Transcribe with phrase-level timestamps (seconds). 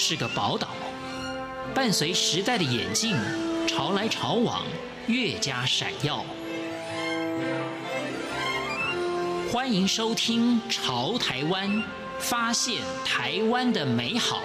[0.00, 0.68] 是个宝岛，
[1.74, 3.16] 伴随时代的眼镜，
[3.66, 4.62] 潮来潮往，
[5.08, 6.24] 越加闪耀。
[9.52, 11.68] 欢迎收听《潮台湾》，
[12.20, 14.40] 发现台湾的美好。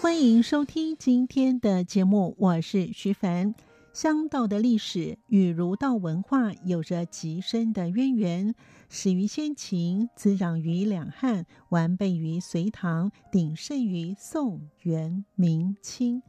[0.00, 3.54] 欢迎收听今天的节目，我是徐凡。
[3.92, 8.54] 香道的历史与儒道文化有着极深的渊源，
[8.88, 16.22] 始于先秦，滋长于两汉，完备于隋唐，鼎盛于宋元明清。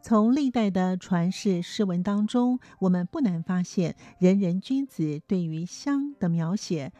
[0.00, 6.90] 从历代的传世诗文当中，我们不难发现仁人君子对于香的描写。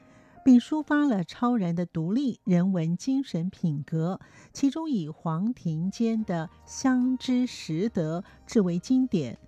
[0.43, 4.19] 并抒发了超然的独立人文精神品格，
[4.55, 9.39] 其中以黄庭坚的“香之实德”至为经典，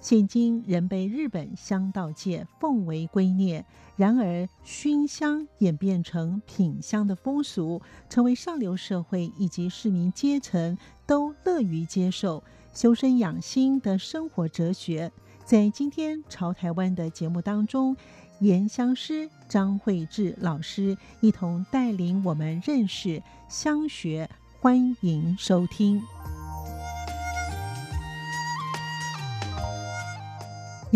[0.00, 3.64] 现今仍被日本香道界奉为圭臬。
[3.96, 7.80] 然而，熏香演变成品香的风俗，
[8.10, 15.10] 成为上流社会以及市民阶层都乐于接受、修身养心的生活哲学。
[15.44, 17.96] 在今天潮台湾的节目当中，
[18.40, 24.28] 研香师张惠智老师一同带领我们认识香学，
[24.60, 26.15] 欢迎收听。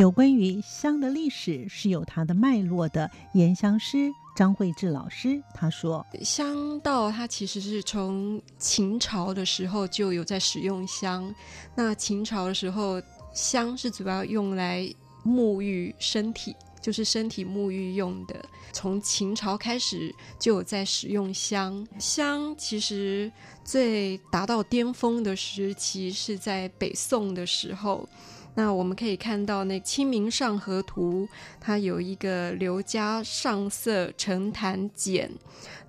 [0.01, 3.11] 有关于香的历史是有它的脉络的。
[3.34, 11.34] 研香师张惠智老师他说：“香道它其实是从秦朝的时候就有在使用香，
[11.75, 12.98] 那秦朝的时候，
[13.34, 14.91] 香是主要用来
[15.23, 21.87] 沐浴身体。”就是身体沐浴用的，从秦朝开始就有在使用香。
[21.98, 23.31] 香其实
[23.62, 28.09] 最达到巅峰的时期是在北宋的时候。
[28.55, 31.25] 那我们可以看到，那《清明上河图》
[31.61, 35.31] 它有一个刘家上色澄檀简。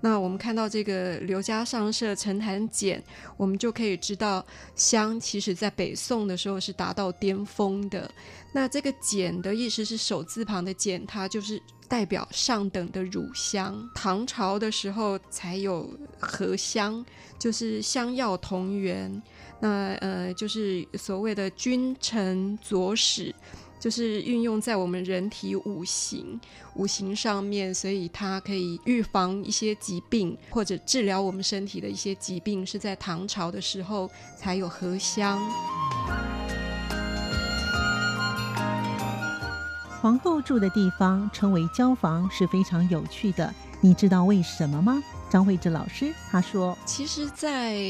[0.00, 3.02] 那我们看到这个刘家上色澄檀简，
[3.36, 4.44] 我们就可以知道
[4.76, 8.10] 香其实在北宋的时候是达到巅峰的。
[8.52, 13.88] 那这个简的意思是手字旁的简，它就是代表上等的乳香。
[13.94, 17.04] 唐朝的时候才有合香，
[17.38, 19.22] 就是香药同源。
[19.62, 23.32] 那呃，就是所谓的君臣佐使，
[23.78, 26.40] 就是运用在我们人体五行
[26.74, 35.40] 五行上面，所以它可以预防一些疾病或者治疗我们身体的一些疾病，是在唐朝的时候才有合香。
[40.00, 43.54] 皇后住的地方称为椒房，是非常有趣的。
[43.80, 45.00] 你知道为什么吗？
[45.32, 47.80] 张惠智老师他说：“其实，在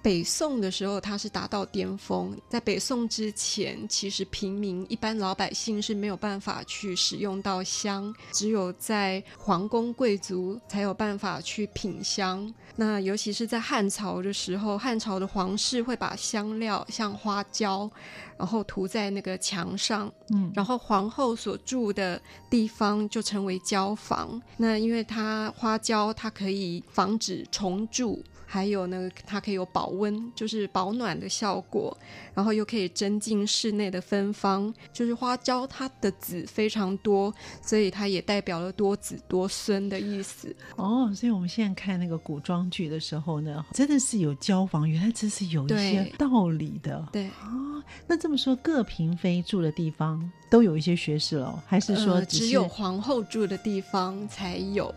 [0.00, 2.34] 北宋的时候，它是达到巅峰。
[2.48, 12.50] 在北宋之前，其实平民一般老百姓是没有办法去使用到香，只有在皇宫贵族才有办法去品香。
[12.74, 17.90] 那尤其是在汉朝的时候，汉朝的皇室会把香料像花椒，
[18.38, 22.20] 然后涂在那个墙上，嗯，然后皇后所住的
[22.50, 24.40] 地方就成为椒房。
[24.56, 31.96] 那因为它花椒，它可以。”防止虫蛀，还有呢，它可以有保温，就是保暖的效果，
[32.32, 34.72] 然后又可以增进室内的芬芳。
[34.92, 40.54] 就是花椒，它的籽非常多，所以它也代表了多子多孙的意思。
[40.76, 47.06] 哦，所以我们现在看那个古装剧的时候呢，真的是有椒房，原来这是有一些道理的。
[47.12, 54.94] 对啊、哦，那这么说，各嫔妃住的地方都有一些学士了，还是说只，是、呃、只有皇后住的地方才有？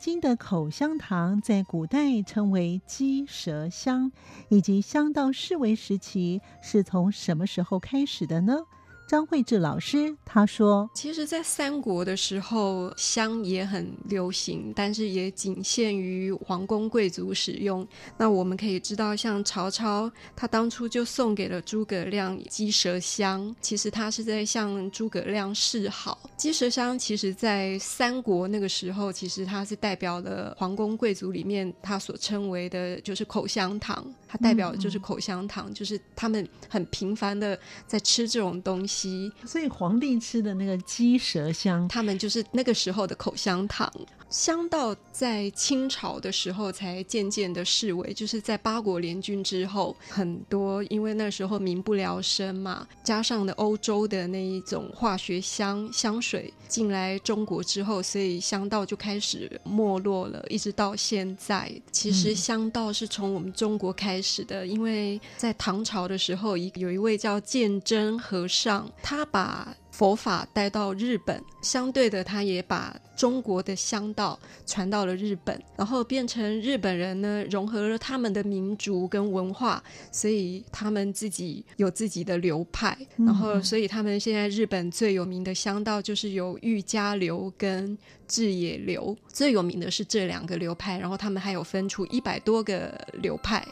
[0.00, 4.10] 现今的口香糖在古代称为鸡舌香，
[4.48, 8.60] 以及香道式微时期是从什么时候开始的呢？
[9.06, 17.86] 张惠智老师他说：“其实，在三国的时候，香也很流行，但是也仅限于皇宫贵族使用。
[18.16, 26.29] 那我们可以知道，像曹操，他当初就送给了诸葛亮鸡舌香，其实他是在向诸葛亮示好。
[26.40, 43.92] 鸡舌香，其实在三国那个时候，其实它是代表了皇宫贵族里面他所称为的，就是口香糖。”它代表的就是口香糖，就是他们很频繁的在吃这种东西，所以皇帝吃的那个鸡舌香，他们就是那个时候的口香糖。
[44.28, 56.29] 香到在清朝的时候才渐渐的式微，就是在八国联军之后，很多因为那时候民不聊生嘛，加上的欧洲的那一种化学香香水
[56.68, 61.72] 进来中国之后，所以香道就开始没落了，一直到现在。
[61.90, 87.96] 其实香道是从我们中国开始的，因为在唐朝的时候，一有一位叫鉴真和尚，他把佛法带到日本，相对的，他也把中国的香道传到了日本，然后变成日本人呢，融合了他们的民族跟文化，所以他们自己有自己的流派，然后所以他们现在日本最有名的香道就是有玉家流跟
[88.26, 93.66] 志野流，最有名的是这两个流派，然后他们还有分出一百多个流派。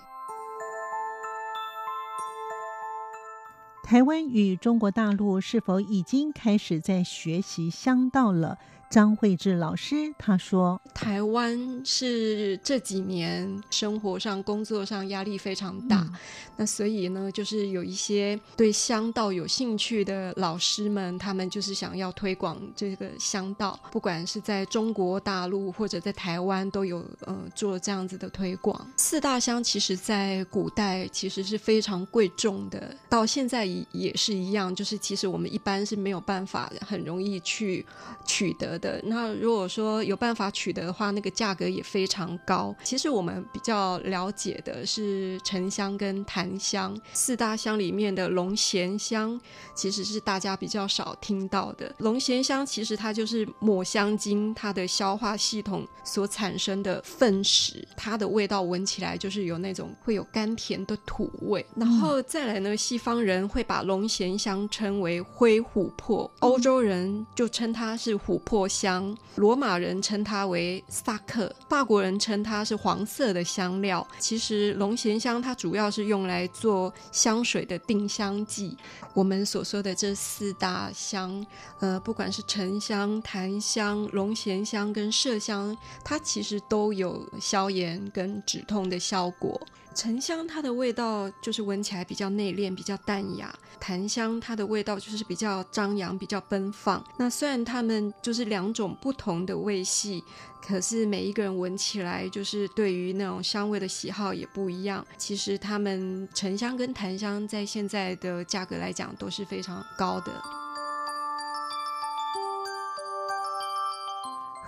[3.89, 8.59] 台湾与中国大陆是否已经开始在学习香道了？
[8.91, 16.15] 张慧智老师他说：“台湾是这几年生活上、工作上压力非常大，嗯、
[16.57, 28.91] 那所以呢，就是有一些对香道有兴趣的老师们，他们就是想要推广这个香道，不管是在中国大陆或者在台湾，都有呃做这样子的推广。
[28.97, 37.85] 四大香其实在古代其实是非常贵重的，到现在也也是一样，就是其实我们一般是没有办法很容易去
[38.25, 42.75] 取得。”的那如果说有办法取得的话，那个价格也非常高。
[42.85, 49.41] 其实我们比较了解的是沉香跟檀香四大香里面的龙涎香，
[49.75, 51.95] 其实是大家比较少听到的。
[51.99, 61.65] 龙涎香其实它就是抹香鲸它的消化系统所产生的粪石，它的味道闻起来就是有那种会有甘甜的土味。
[61.75, 74.07] 然后再来呢，西方人会把龙涎香称为灰琥珀，欧洲人就称它是琥珀香，罗马人称它为萨克，法国人称它是黄色的香料。
[74.19, 78.77] 其实龙涎香它主要是用来做香水的定香剂。
[79.15, 81.45] 我们所说的这四大香，
[81.81, 89.61] 呃，不管是沉香、檀香、龙涎香跟麝香，它其实都有消炎跟止痛的效果。
[89.99, 93.49] 沉香它的味道就是闻起来比较内敛、比较淡雅；
[93.81, 97.05] 檀香它的味道就是比较张扬、比较奔放。
[97.19, 100.23] 那虽然它们就是两种不同的味系，
[100.65, 105.05] 可是每一个人闻起来就是对于那种香味的喜好也不一样。
[105.17, 110.33] 其实它们沉香跟檀香在现在的价格来讲都是非常高的。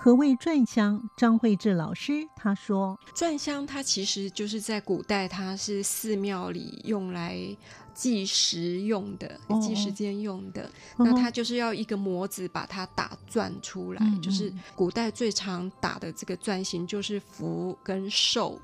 [0.03, 0.99] 何谓篆香？
[1.15, 7.37] 张惠智老师他说：“篆香它其实就是在古代，它是寺庙里用来
[7.93, 10.63] 计时用的，计时间用的。
[10.97, 18.59] 哦、那它就是要一个模子把它打钻出来，嗯嗯，就是古代最常打的这个钻形就是福跟寿。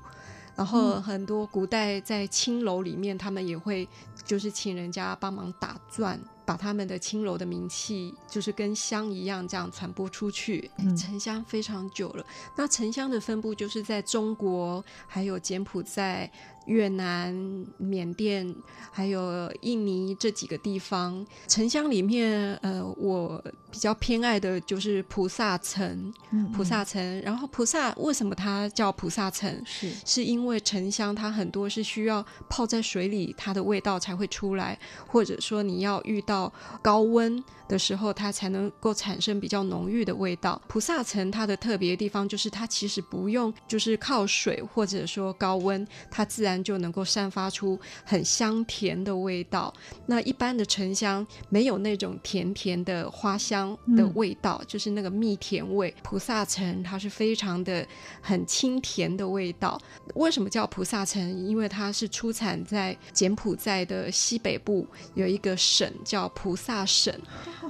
[0.56, 3.88] 然后很多古代在青楼里面，他们也会
[4.24, 10.70] 就是请人家帮忙打钻。”把他们的青楼的名气，就是跟香一样这样传播出去。
[10.96, 12.24] 沉香非常久了，
[12.56, 16.32] 那沉香的分布就是在中国，还有柬埔寨。
[16.68, 17.34] 越南、
[17.78, 18.54] 缅甸
[18.92, 26.12] 还有印尼这几个地方，沉香里面，呃，我比较偏爱的就是菩萨层，
[26.52, 27.20] 菩萨层。
[27.22, 29.62] 然后菩萨为什么它叫菩萨层？
[29.64, 40.60] 是是因为沉香它很多是需要泡在水里，它的味道才会出来，或者说你要遇到高温的时候，它才能够产生比较浓郁的味道。
[40.66, 49.72] 菩萨层它的特别的地方就是它其实不用就是靠水或者说高温，它自然就能够散发出很香甜的味道。
[50.06, 55.94] 那一般的沉香没有那种甜甜的花香的味道，嗯、就是那个蜜甜味。
[56.02, 57.86] 菩萨层它是非常的
[58.20, 59.80] 很清甜的味道。
[60.14, 61.18] 为什么叫菩萨层？
[61.46, 67.14] 因为它是出产在柬埔寨的西北部，有一个省叫菩萨省。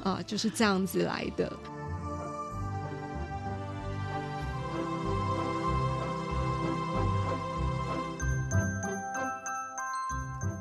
[0.03, 1.53] 啊，就是这样子来的。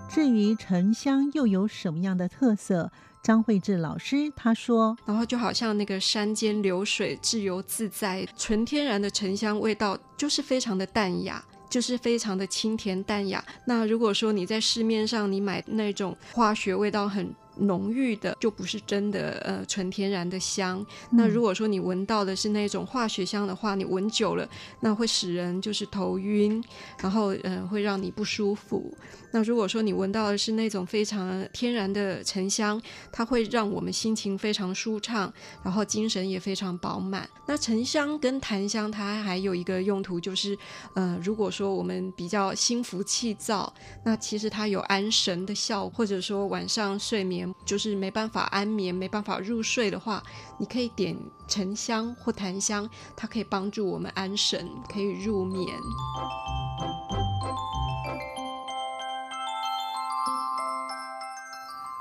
[0.10, 2.92] 至于沉香又有什么样的特色？
[3.22, 13.44] 张惠智老师他说，然后就好像那个山间流水，自由自在，纯天然的沉香味道就是非常的淡雅，就是非常的清甜淡雅。
[13.66, 20.86] 那如果说你在市面上你买那种化学味道很浓郁的就不是真的呃纯天然的香。
[21.12, 24.48] 那如果说你闻到的是那种化学香的话，你闻久了，
[24.82, 26.64] 那会使人就是头晕，
[27.00, 28.96] 然后嗯、呃、会让你不舒服。
[29.32, 35.32] 那如果说你闻到的是那种非常天然的沉香，它会让我们心情非常舒畅，
[35.64, 37.30] 然后精神也非常饱满。
[37.46, 40.58] 那沉香跟檀香它还有一个用途就是，
[40.96, 43.72] 呃如果说我们比较心浮气躁，
[44.04, 47.47] 那其实它有安神的效果，或者说晚上睡眠。
[47.66, 50.24] 就是没办法安眠、没办法入睡的话，
[50.58, 55.66] 你可以点沉香或檀香，它可以帮助我们安神，可以入眠。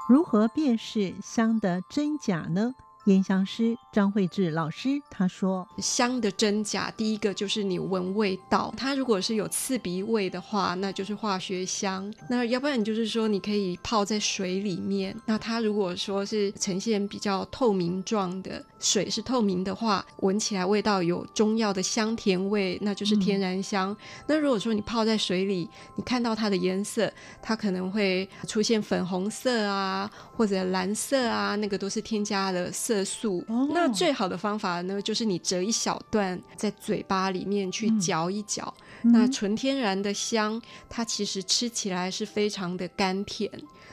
[0.08, 2.74] 如何辨识香的真假呢？
[3.06, 23.96] 烟香师张慧智老师他说：“香的真假，第一个就是你闻味道，它如果是有刺鼻味的话，那就是化学香；那要不然就是说，你可以泡在水里面，那它如果说是呈现比较透明状的水是透明的话，闻起来味道有中药的香甜味，那就是天然香。
[24.26, 27.10] 那如果说你泡在水里，你看到它的颜色，
[27.40, 38.72] 它可能会出现粉红色啊，或者蓝色啊，那个都是添加了色。”色素，那最好的方法呢，就是你折一小段在嘴巴里面去嚼一嚼。
[39.02, 43.50] 嗯、那纯天然的香，它其实吃起来是非常的甘甜，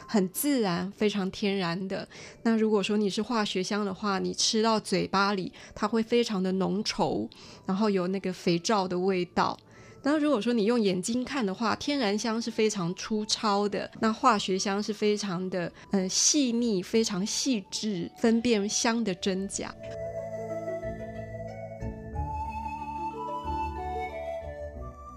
[0.08, 2.08] 很自然，非常天然的。
[2.44, 7.28] 那如果说你是化学香的话，你吃到嘴巴里，它会非常的浓稠，
[7.66, 9.58] 然后有那个肥皂的味道。
[10.06, 19.74] 那如果说你用眼睛看的话，天然香是非常粗糙的，那化学香是非常的呃细腻，非常细致，分辨香的真假。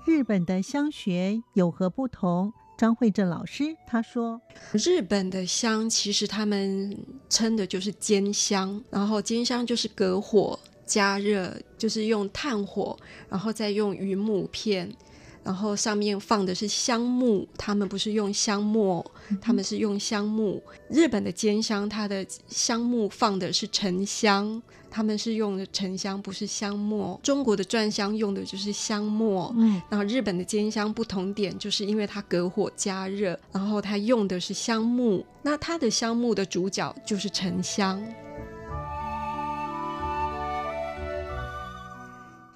[0.07, 2.53] 日本的香学有何不同？
[2.79, 4.41] 张慧正老师他说，
[4.73, 6.97] 日本的香其实他们
[7.29, 10.59] 称的就是煎香，然后煎香就是隔火。
[10.87, 12.97] 加热就是用炭火，
[13.29, 14.91] 然后再用榆木片，
[15.43, 19.05] 然后上面放的是香木，他们不是用香末，
[19.41, 20.63] 他们是用香木。
[20.89, 27.19] 日本的煎香，它的香木放的是沉香，他们是用的沉香，不是香末。
[27.23, 38.01] 中国的转香用的就是香末，嗯，然后日本的煎香不同点，就是因为它隔火加热，然后它用的是香木，那它的香木的主角就是沉香。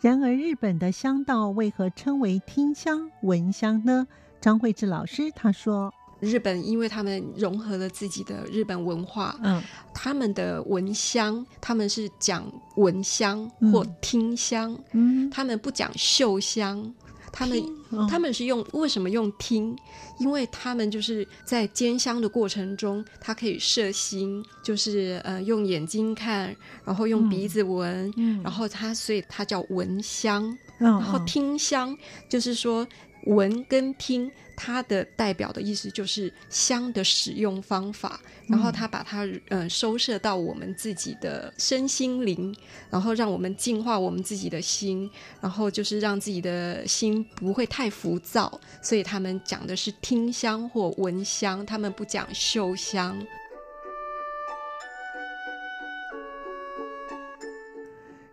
[0.01, 4.07] 然而，日本的香道为何称为听香闻香呢？
[4.41, 16.95] 张惠智老师他说：“日本因为他们融合了自己的日本文化，嗯，他们的闻香，他们是讲闻香或听香，嗯，他们不讲嗅香。”
[17.33, 17.63] 他们
[18.09, 19.77] 他们是用为什么用听？
[20.19, 30.45] 因为他们就是在煎香的过程中，它可以摄心，就是呃用眼睛看，然后用鼻子闻，嗯嗯、然后它所以它叫闻香，
[30.79, 31.97] 哦、然后听香
[32.29, 32.87] 就是说。
[33.27, 42.55] 闻跟听，它的代表的意思就是香的使用方法，然后它把它嗯、呃、收摄到我们自己的身心灵，
[42.91, 53.17] 然后让我们净化我们自己的心，然后就是让自己的心不会太浮躁，所以他们讲的是听香或闻香，他们不讲嗅香。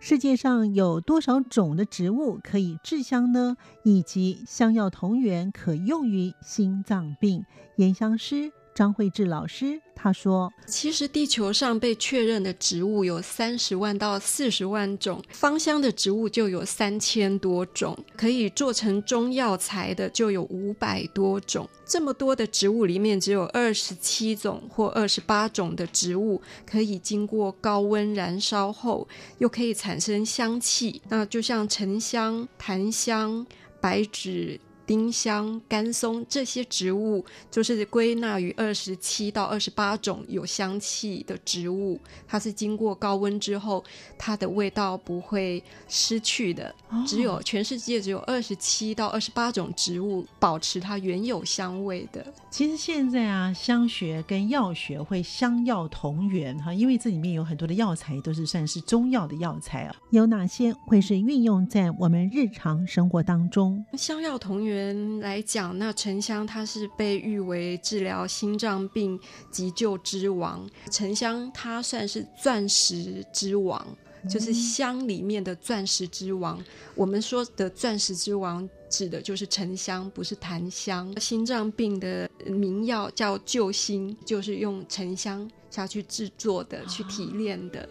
[0.10, 3.58] 世界上有多少种的植物可以制香呢？
[3.84, 7.44] 以及香药同源可用于心脏病？
[7.76, 9.82] 烟香师张慧智老师。
[9.96, 21.68] 他说：“其实地球上被确认的植物有三十万到四十万种，芳香的植物就有三千多种，可以做成中药材的就有五百多种。
[21.84, 29.08] 这么多的植物里面，只有二十七种或二十八种的植物可以经过高温燃烧后，
[29.40, 31.02] 又可以产生香气。
[31.10, 33.44] 那就像沉香、檀香、
[33.82, 42.00] 白芷。”丁香、甘松这些植物，就是归纳于二十七到二十八种有香气的植物。
[42.26, 43.84] 它是经过高温之后，
[44.18, 46.74] 它的味道不会失去的。
[47.06, 52.26] 只有全世界只有二十七到二十八种植物保持它原有香味的。
[52.50, 59.94] 其实现在啊，香学跟药学会香药同源哈，因为这里面有很多的药材都是算是中药的药材啊。
[60.12, 63.86] 有哪些会是运用在我们日常生活当中？
[63.98, 64.77] 香药同源。
[64.78, 69.20] 人来讲，那沉香它是被誉为治疗心脏病
[69.50, 70.70] 急救之王。
[70.92, 73.86] 沉香它算是钻石之王，
[74.30, 76.64] 就是香里面的钻石之王。
[76.96, 81.20] 我们说的钻石之王，指的就是沉香，不是檀香。
[81.20, 87.90] 心脏病的名药叫救心，就是用沉香下去制作的，去提炼的。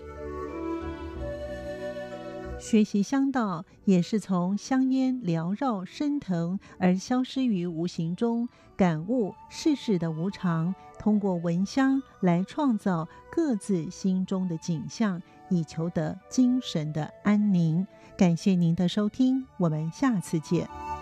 [2.59, 15.21] 学习香道，也是从香烟缭绕升腾而消失于无形中，感悟世事的无常，通过闻香来创造各自心中的景象，
[15.51, 17.87] 以求得精神的安宁。
[18.17, 20.96] 感谢您的收听，我们下次见。